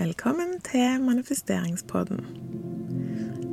Velkommen 0.00 0.54
til 0.64 1.02
manifesteringspodden. 1.04 2.20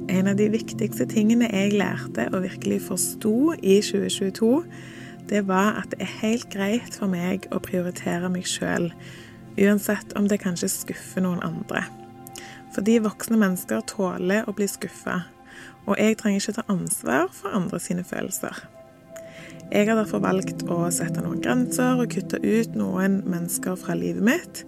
En 0.08 0.30
av 0.32 0.38
de 0.40 0.46
viktigste 0.48 1.04
tingene 1.12 1.50
jeg 1.52 1.74
lærte 1.76 2.30
og 2.32 2.46
virkelig 2.46 2.78
forsto 2.86 3.52
i 3.60 3.82
2022, 3.84 4.52
det 5.28 5.42
var 5.50 5.82
at 5.82 5.92
det 5.92 6.06
er 6.06 6.14
helt 6.22 6.48
greit 6.54 6.96
for 6.96 7.12
meg 7.12 7.50
å 7.52 7.60
prioritere 7.60 8.30
meg 8.32 8.48
sjøl, 8.48 8.88
uansett 9.60 10.16
om 10.16 10.30
det 10.32 10.40
kanskje 10.46 10.70
skuffer 10.72 11.26
noen 11.26 11.44
andre. 11.44 11.82
Fordi 12.78 12.96
voksne 13.04 13.42
mennesker 13.44 13.84
tåler 13.92 14.48
å 14.48 14.56
bli 14.56 14.70
skuffa, 14.72 15.18
og 15.84 16.00
jeg 16.00 16.16
trenger 16.22 16.46
ikke 16.46 16.56
ta 16.62 16.66
ansvar 16.72 17.28
for 17.36 17.60
andre 17.60 17.82
sine 17.84 18.08
følelser. 18.08 18.56
Jeg 19.68 19.92
har 19.92 20.00
derfor 20.00 20.24
valgt 20.24 20.64
å 20.72 20.80
sette 20.96 21.20
noen 21.20 21.44
grenser 21.44 22.00
og 22.00 22.08
kutte 22.16 22.40
ut 22.40 22.80
noen 22.80 23.20
mennesker 23.28 23.76
fra 23.76 24.00
livet 24.00 24.24
mitt 24.24 24.64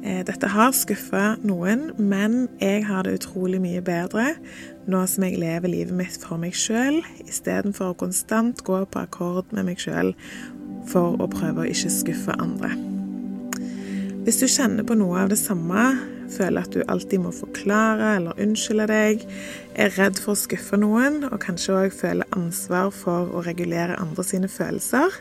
dette 0.00 0.48
har 0.48 0.70
skuffa 0.72 1.34
noen, 1.44 1.90
men 2.00 2.46
jeg 2.60 2.86
har 2.88 3.04
det 3.04 3.18
utrolig 3.18 3.60
mye 3.60 3.82
bedre 3.84 4.30
nå 4.90 5.02
som 5.06 5.26
jeg 5.26 5.38
lever 5.40 5.70
livet 5.70 5.96
mitt 5.96 6.16
for 6.22 6.40
meg 6.40 6.56
sjøl, 6.56 7.02
istedenfor 7.26 7.92
å 7.92 7.98
konstant 8.00 8.62
gå 8.66 8.80
på 8.88 9.02
akkord 9.02 9.52
med 9.54 9.68
meg 9.68 9.82
sjøl 9.82 10.14
for 10.90 11.20
å 11.20 11.28
prøve 11.30 11.62
å 11.64 11.68
ikke 11.68 11.92
skuffe 11.92 12.36
andre. 12.40 12.72
Hvis 14.24 14.40
du 14.40 14.46
kjenner 14.50 14.84
på 14.86 14.96
noe 15.00 15.22
av 15.22 15.30
det 15.32 15.38
samme, 15.40 15.84
føler 16.30 16.62
at 16.62 16.74
du 16.74 16.84
alltid 16.86 17.22
må 17.24 17.32
forklare 17.34 18.14
eller 18.18 18.38
unnskylde 18.42 18.86
deg, 18.90 19.24
er 19.74 19.94
redd 19.96 20.20
for 20.20 20.34
å 20.34 20.38
skuffe 20.38 20.78
noen 20.80 21.24
og 21.30 21.40
kanskje 21.42 21.76
òg 21.86 21.96
føler 21.96 22.36
ansvar 22.36 22.92
for 22.94 23.32
å 23.34 23.44
regulere 23.46 23.98
andre 24.00 24.26
sine 24.26 24.50
følelser, 24.52 25.20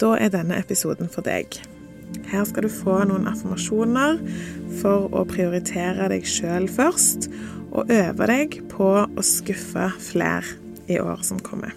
da 0.00 0.14
er 0.18 0.32
denne 0.34 0.58
episoden 0.58 1.10
for 1.12 1.26
deg. 1.26 1.58
Her 2.30 2.44
skal 2.48 2.66
du 2.66 2.72
få 2.72 3.00
noen 3.08 3.28
affirmasjoner 3.30 4.20
for 4.80 5.08
å 5.14 5.24
prioritere 5.28 6.08
deg 6.12 6.26
sjøl 6.28 6.68
først, 6.72 7.28
og 7.74 7.90
øve 7.90 8.28
deg 8.30 8.60
på 8.70 8.90
å 9.04 9.24
skuffe 9.26 9.88
flere 9.98 10.60
i 10.90 11.00
år 11.02 11.24
som 11.26 11.40
kommer. 11.42 11.74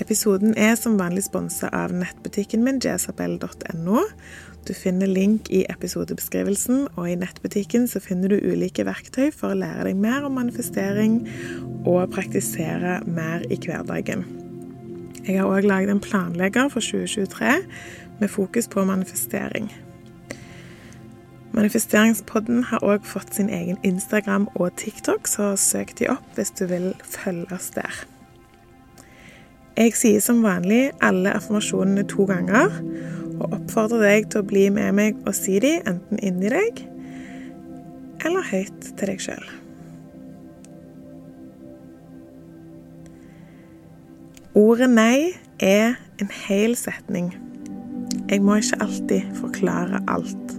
Episoden 0.00 0.56
er 0.58 0.74
som 0.74 0.98
vanlig 0.98 1.22
sponsa 1.28 1.70
av 1.72 1.94
nettbutikken 1.94 2.64
min 2.66 2.80
jesabel.no. 2.82 4.02
Du 4.66 4.72
finner 4.74 5.06
link 5.06 5.50
i 5.54 5.62
episodebeskrivelsen, 5.70 6.88
og 6.96 7.10
i 7.10 7.18
nettbutikken 7.20 7.86
så 7.90 8.02
finner 8.02 8.32
du 8.32 8.40
ulike 8.40 8.86
verktøy 8.88 9.28
for 9.30 9.52
å 9.52 9.60
lære 9.60 9.90
deg 9.90 10.00
mer 10.00 10.26
om 10.26 10.34
manifestering 10.40 11.20
og 11.84 12.08
praktisere 12.16 13.02
mer 13.06 13.44
i 13.52 13.60
hverdagen. 13.60 14.43
Jeg 15.24 15.40
har 15.40 15.48
òg 15.48 15.64
laget 15.64 15.90
en 15.90 16.02
planlegger 16.04 16.68
for 16.68 16.84
2023 16.84 17.54
med 18.20 18.28
fokus 18.28 18.68
på 18.68 18.84
manifestering. 18.84 19.70
Manifesteringspodden 21.54 22.64
har 22.68 22.84
òg 22.84 23.06
fått 23.08 23.34
sin 23.34 23.48
egen 23.48 23.78
Instagram 23.82 24.48
og 24.54 24.76
TikTok, 24.76 25.28
så 25.30 25.54
søk 25.56 25.94
de 25.98 26.10
opp 26.12 26.36
hvis 26.36 26.50
du 26.58 26.66
vil 26.66 26.92
følge 27.00 27.48
oss 27.54 27.70
der. 27.72 28.04
Jeg 29.76 29.96
sier 29.96 30.20
som 30.20 30.44
vanlig 30.44 30.90
alle 31.02 31.32
affirmasjonene 31.34 32.04
to 32.10 32.28
ganger, 32.28 32.74
og 33.40 33.56
oppfordrer 33.56 34.04
deg 34.04 34.28
til 34.30 34.44
å 34.44 34.48
bli 34.50 34.68
med 34.70 34.92
meg 34.94 35.24
og 35.24 35.34
si 35.34 35.56
de 35.62 35.78
enten 35.80 36.20
inni 36.22 36.52
deg 36.52 36.84
eller 38.24 38.46
høyt 38.52 38.92
til 38.94 39.10
deg 39.10 39.22
sjøl. 39.24 39.63
Ordet 44.54 44.90
nei 44.90 45.34
er 45.58 45.96
en 46.22 46.28
hel 46.30 46.76
setning. 46.76 47.32
Jeg 48.30 48.42
må 48.42 48.54
ikke 48.54 48.76
alltid 48.80 49.22
forklare 49.34 49.98
alt. 50.06 50.52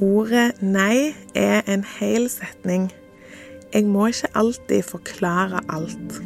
Ordet 0.00 0.62
nei 0.64 1.12
er 1.34 1.68
en 1.68 1.84
hel 1.98 2.30
setning. 2.32 2.88
Jeg 3.74 3.84
må 3.84 4.06
ikke 4.06 4.32
alltid 4.34 4.82
forklare 4.88 5.60
alt. 5.68 6.22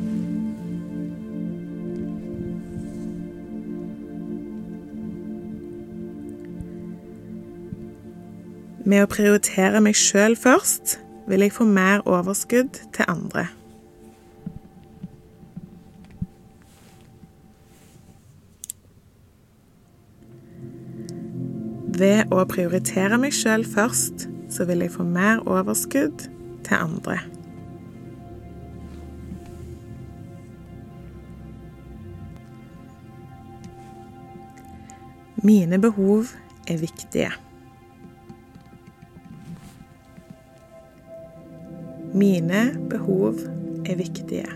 Med 8.92 9.06
å 9.06 9.08
prioritere 9.08 9.80
meg 9.80 9.94
sjøl 9.97 10.34
først 10.36 10.98
vil 11.25 11.41
jeg 11.41 11.54
få 11.56 11.64
mer 11.64 12.03
overskudd 12.04 12.76
til 12.92 13.06
andre. 13.08 13.47
Ved 21.97 22.34
å 22.36 22.42
prioritere 22.50 23.16
meg 23.22 23.32
sjøl 23.32 23.64
først, 23.64 24.26
så 24.53 24.66
vil 24.69 24.84
jeg 24.84 24.92
få 24.92 25.06
mer 25.09 25.41
overskudd 25.48 26.26
til 26.66 26.76
andre. 26.76 27.16
Mine 35.41 35.80
behov 35.80 36.34
er 36.69 36.84
viktige. 36.84 37.32
Mine 42.14 42.76
behov 42.88 43.34
er 43.84 43.96
viktige. 43.96 44.48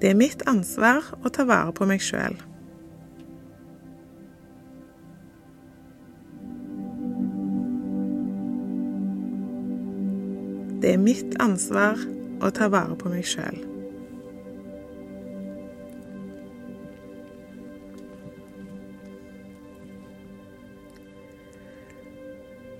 Det 0.00 0.10
er 0.10 0.18
mitt 0.18 0.42
ansvar 0.46 1.06
å 1.24 1.32
ta 1.32 1.46
vare 1.48 1.72
på 1.72 1.86
meg 1.88 2.04
sjøl. 2.04 2.36
Det 10.84 10.92
er 10.92 11.00
mitt 11.00 11.38
ansvar 11.40 12.04
å 12.44 12.52
ta 12.52 12.68
vare 12.68 13.00
på 13.00 13.08
meg 13.10 13.24
sjøl. 13.24 13.75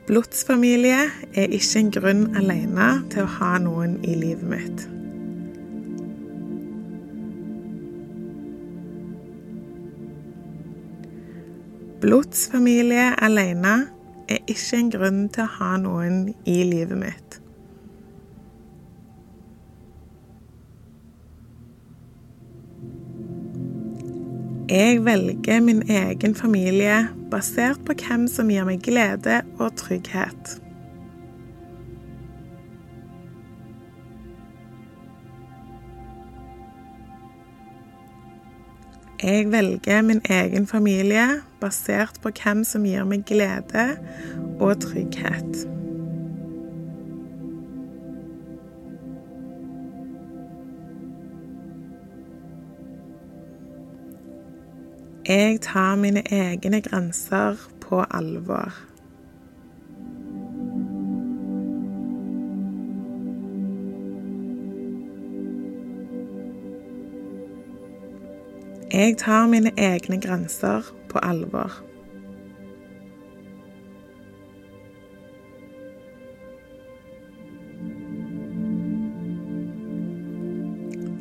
Blodsfamilie 0.06 0.98
er 1.34 1.48
ikke 1.50 1.80
en 1.80 1.88
grunn 1.90 2.20
alene 2.38 2.84
til 3.10 3.24
å 3.24 3.30
ha 3.40 3.56
noen 3.58 3.96
i 4.06 4.12
livet 4.14 4.46
mitt. 4.46 4.84
Blodsfamilie 12.04 13.08
alene 13.18 13.74
er 14.30 14.46
ikke 14.46 14.78
en 14.78 14.94
grunn 14.94 15.20
til 15.34 15.42
å 15.42 15.52
ha 15.56 15.72
noen 15.82 16.22
i 16.46 16.60
livet 16.70 17.02
mitt. 17.02 17.40
Jeg 24.68 25.04
velger 25.04 25.60
min 25.60 25.82
egen 25.90 26.34
familie 26.34 27.08
basert 27.30 27.78
på 27.86 27.94
hvem 27.94 28.24
som 28.26 28.48
gir 28.50 28.64
meg 28.66 28.80
glede 28.82 29.36
og 29.62 29.76
trygghet. 29.78 30.56
Jeg 39.22 39.46
velger 39.54 40.02
min 40.02 40.24
egen 40.26 40.66
familie 40.66 41.28
basert 41.62 42.18
på 42.22 42.34
hvem 42.34 42.66
som 42.66 42.90
gir 42.90 43.06
meg 43.06 43.22
glede 43.30 43.86
og 44.58 44.80
trygghet. 44.82 45.75
Jeg 55.28 55.60
tar 55.60 55.96
mine 55.96 56.22
egne 56.32 56.80
grenser 56.80 57.56
på 57.80 58.04
alvor. 58.10 58.72
Jeg 68.92 69.16
tar 69.18 69.46
mine 69.46 69.70
egne 69.76 70.20
grenser 70.20 70.94
på 71.08 71.18
alvor. 71.18 71.85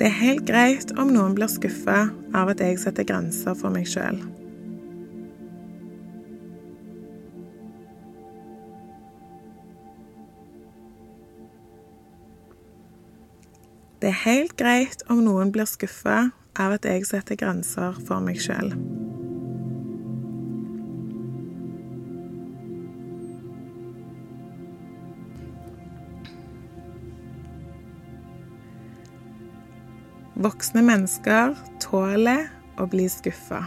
Det 0.05 0.11
er 0.11 0.19
helt 0.19 0.43
greit 0.45 0.91
om 1.01 1.09
noen 1.09 1.31
blir 1.33 1.49
skuffa 1.49 1.95
av 2.37 2.51
at 2.51 2.59
jeg 2.61 2.77
setter 2.77 3.07
grenser 3.09 3.55
for 3.57 3.73
meg 3.73 3.87
sjøl. 3.89 4.19
Det 13.97 14.11
er 14.11 14.21
helt 14.27 14.53
greit 14.61 15.01
om 15.09 15.25
noen 15.25 15.49
blir 15.49 15.65
skuffa 15.65 16.27
av 16.53 16.77
at 16.77 16.85
jeg 16.85 17.09
setter 17.09 17.41
grenser 17.41 17.97
for 18.05 18.21
meg 18.21 18.37
sjøl. 18.45 18.75
Voksne 30.45 30.83
mennesker 30.85 31.55
tåler 31.81 32.43
å 32.77 32.85
bli 32.85 33.07
skuffa. 33.09 33.63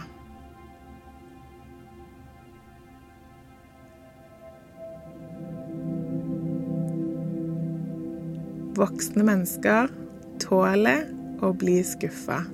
Voksne 8.79 9.27
mennesker 9.27 9.91
tåler 10.39 11.03
å 11.43 11.51
bli 11.51 11.81
skuffa. 11.83 12.45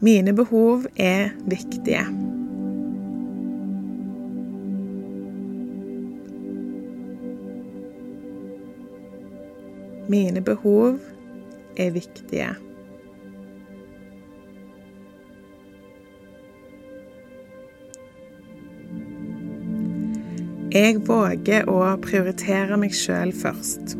Mine 0.00 0.32
behov 0.40 0.88
er 0.96 1.34
viktige. 1.44 2.29
Mine 10.10 10.40
behov 10.42 10.98
er 11.76 11.90
viktige. 11.94 12.48
Jeg 20.70 20.98
våger 21.06 21.70
å 21.70 21.78
prioritere 22.02 22.80
meg 22.82 22.96
sjøl 22.98 23.30
først. 23.38 23.94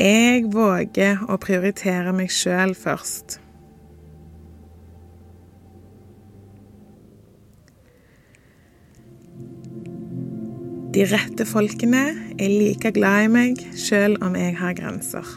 Jeg 0.00 0.48
våger 0.56 1.20
å 1.28 1.36
prioritere 1.44 2.16
meg 2.16 2.32
sjøl 2.32 2.72
først. 2.72 3.36
De 10.90 11.04
rette 11.06 11.44
folkene 11.46 12.00
er 12.34 12.50
like 12.50 12.90
glad 12.90 13.28
i 13.28 13.30
meg 13.30 13.60
sjøl 13.78 14.16
om 14.26 14.34
jeg 14.34 14.56
har 14.58 14.72
grenser. 14.74 15.28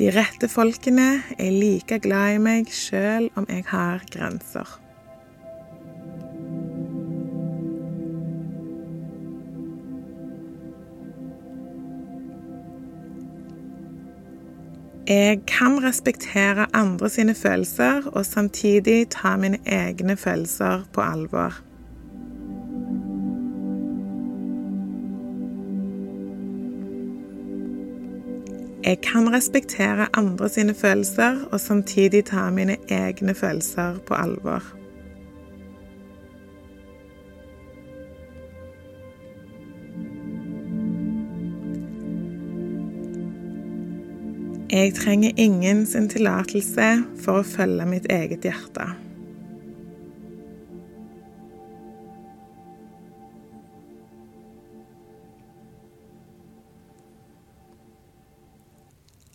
De 0.00 0.08
rette 0.16 0.48
folkene 0.48 1.10
er 1.36 1.52
like 1.52 2.00
glad 2.00 2.38
i 2.38 2.42
meg 2.48 2.72
sjøl 2.72 3.28
om 3.36 3.44
jeg 3.52 3.68
har 3.68 4.08
grenser. 4.08 4.78
Jeg 15.08 15.40
kan 15.46 15.84
respektere 15.84 16.66
andre 16.76 17.08
sine 17.08 17.34
følelser 17.34 18.02
og 18.12 18.26
samtidig 18.26 19.08
ta 19.08 19.36
mine 19.36 19.58
egne 19.66 20.16
følelser 20.16 20.84
på 20.92 21.00
alvor. 21.00 21.54
Jeg 28.84 29.00
kan 29.00 29.32
respektere 29.32 30.06
andre 30.12 30.48
sine 30.48 30.74
følelser 30.74 31.36
og 31.52 31.60
samtidig 31.60 32.24
ta 32.24 32.50
mine 32.50 32.76
egne 32.88 33.34
følelser 33.34 33.98
på 34.06 34.14
alvor. 34.14 34.77
Jeg 44.70 44.94
trenger 44.94 45.30
ingen 45.36 45.86
sin 45.86 46.10
tillatelse 46.12 46.88
for 47.24 47.40
å 47.40 47.44
følge 47.46 47.86
mitt 47.88 48.08
eget 48.12 48.44
hjerte. 48.44 48.84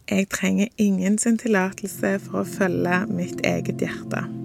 Jeg 0.05 0.29
trenger 0.29 0.69
ingen 0.77 1.17
sin 1.17 1.41
tillatelse 1.41 2.19
for 2.27 2.43
å 2.43 2.47
følge 2.47 3.01
mitt 3.09 3.41
eget 3.41 3.81
hjerte. 3.81 4.42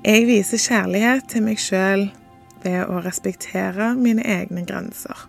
Jeg 0.00 0.22
viser 0.24 0.56
kjærlighet 0.56 1.26
til 1.28 1.42
meg 1.44 1.58
sjøl 1.60 2.06
ved 2.62 2.86
å 2.88 3.02
respektere 3.04 3.90
mine 4.00 4.24
egne 4.24 4.62
grenser. 4.64 5.26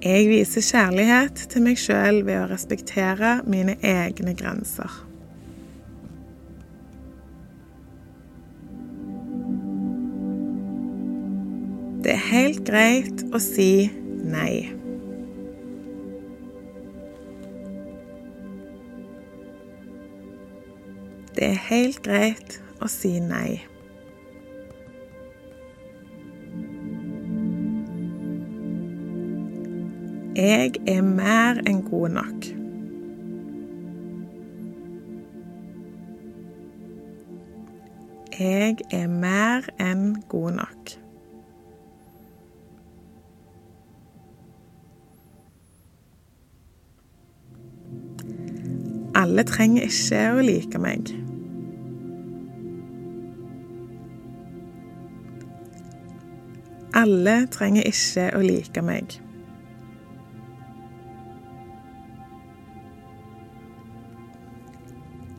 Jeg 0.00 0.24
viser 0.32 0.64
kjærlighet 0.64 1.44
til 1.52 1.68
meg 1.68 1.76
sjøl 1.76 2.24
ved 2.24 2.40
å 2.40 2.48
respektere 2.48 3.36
mine 3.44 3.76
egne 3.84 4.32
grenser. 4.32 5.02
Det 12.00 12.16
er 12.16 12.28
helt 12.32 12.64
greit 12.64 13.26
å 13.36 13.38
si 13.44 13.99
nei. 14.30 14.70
Det 21.34 21.46
er 21.46 21.60
helt 21.70 22.02
greit 22.04 22.56
å 22.82 22.88
si 22.90 23.18
nei. 23.22 23.60
Jeg 30.36 30.76
er 30.86 31.02
mer 31.02 31.58
enn 31.68 31.82
god 31.84 32.08
nok. 32.16 32.46
Jeg 38.40 38.76
er 38.90 39.06
mer 39.08 39.66
enn 39.82 40.14
god 40.28 40.52
nok. 40.60 40.92
Alle 49.30 49.44
trenger 49.46 49.84
ikke 49.86 50.20
å 50.34 50.40
like 50.42 50.78
meg. 50.82 51.10
Alle 56.98 57.34
trenger 57.54 57.86
ikke 57.86 58.24
å 58.34 58.40
like 58.42 58.82
meg. 58.82 59.14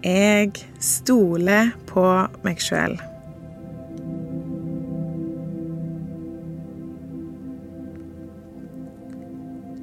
Jeg 0.08 0.54
stoler 0.80 1.74
på 1.92 2.06
meg 2.48 2.64
sjøl. 2.64 2.96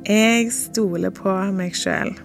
Jeg 0.08 0.48
stoler 0.56 1.12
på 1.12 1.36
meg 1.60 1.76
sjøl. 1.76 2.16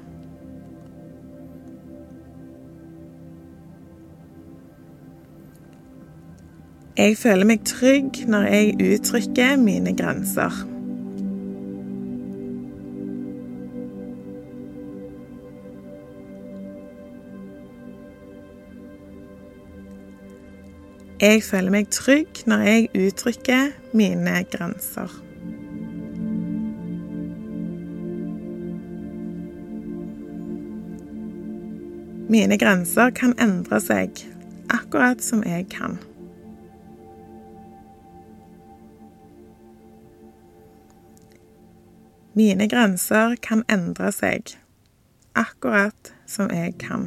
Jeg 7.03 7.17
føler 7.19 7.43
meg 7.43 7.65
trygg 7.67 8.21
når 8.31 8.45
jeg 8.47 8.75
uttrykker 8.79 9.57
mine 9.59 9.91
grenser. 9.91 10.53
Jeg 21.19 21.43
føler 21.43 21.75
meg 21.75 21.91
trygg 21.91 22.45
når 22.47 22.63
jeg 22.69 22.87
uttrykker 22.95 23.75
mine 23.91 24.37
grenser. 24.55 25.11
Mine 32.31 32.61
grenser 32.63 33.11
kan 33.19 33.35
endre 33.35 33.83
seg, 33.83 34.23
akkurat 34.71 35.19
som 35.19 35.43
jeg 35.43 35.67
kan. 35.75 35.99
Mine 42.35 42.67
grenser 42.67 43.35
kan 43.35 43.59
endre 43.69 44.09
seg, 44.11 44.55
akkurat 45.37 46.13
som 46.25 46.49
jeg 46.49 46.73
kan. 46.81 47.05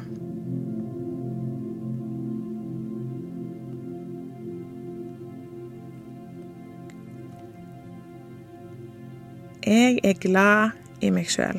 Jeg 9.66 9.98
er 10.04 10.14
glad 10.22 10.78
i 11.02 11.10
meg 11.10 11.26
sjøl. 11.26 11.58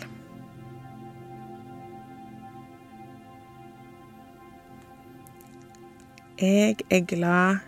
Jeg 6.39 6.79
er 6.88 7.03
glad 7.03 7.59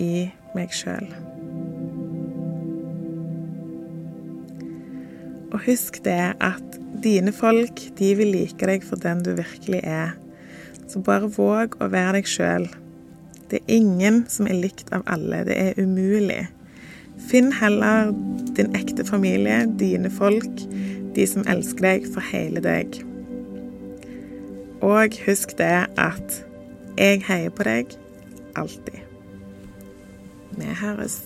i 0.00 0.30
meg 0.56 0.72
sjøl. 0.72 1.12
Husk 5.62 6.00
det 6.04 6.34
at 6.42 6.78
dine 7.04 7.32
folk, 7.34 7.80
de 7.98 8.14
vil 8.18 8.32
like 8.34 8.66
deg 8.66 8.82
for 8.86 8.98
den 9.02 9.22
du 9.22 9.32
virkelig 9.38 9.82
er. 9.86 10.16
Så 10.90 11.02
bare 11.04 11.30
våg 11.30 11.76
å 11.80 11.88
være 11.92 12.18
deg 12.18 12.30
sjøl. 12.30 12.66
Det 13.50 13.60
er 13.60 13.76
ingen 13.76 14.22
som 14.32 14.48
er 14.50 14.58
likt 14.58 14.90
av 14.96 15.04
alle. 15.10 15.44
Det 15.46 15.56
er 15.60 15.78
umulig. 15.78 16.46
Finn 17.28 17.52
heller 17.54 18.10
din 18.56 18.74
ekte 18.76 19.04
familie, 19.06 19.62
dine 19.78 20.10
folk, 20.10 20.64
de 21.14 21.26
som 21.28 21.46
elsker 21.46 21.86
deg 21.86 22.10
for 22.10 22.24
hele 22.32 22.62
deg. 22.64 22.98
Og 24.82 25.14
husk 25.28 25.54
det 25.60 25.86
at 26.00 26.42
jeg 26.98 27.22
heier 27.28 27.54
på 27.54 27.68
deg 27.68 27.94
alltid. 28.58 28.98
Vi 30.58 30.74
høres. 30.82 31.20